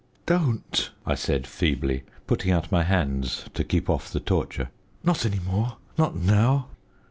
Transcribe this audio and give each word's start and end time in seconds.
"Don't!" 0.25 0.89
I 1.05 1.13
said 1.13 1.45
feebly, 1.45 2.01
putting 2.25 2.49
out 2.51 2.71
my 2.71 2.81
hands 2.81 3.45
to 3.53 3.63
keep 3.63 3.87
off 3.87 4.11
the 4.11 4.19
torture; 4.19 4.71
"not 5.03 5.27
any 5.27 5.37
more, 5.39 5.77
not 5.95 6.15
now." 6.15 6.69